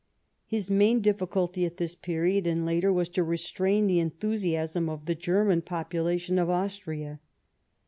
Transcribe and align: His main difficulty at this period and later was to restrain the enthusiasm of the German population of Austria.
His 0.47 0.67
main 0.71 0.99
difficulty 1.01 1.63
at 1.63 1.77
this 1.77 1.93
period 1.93 2.47
and 2.47 2.65
later 2.65 2.91
was 2.91 3.07
to 3.09 3.23
restrain 3.23 3.85
the 3.85 3.99
enthusiasm 3.99 4.89
of 4.89 5.05
the 5.05 5.13
German 5.13 5.61
population 5.61 6.39
of 6.39 6.49
Austria. 6.49 7.19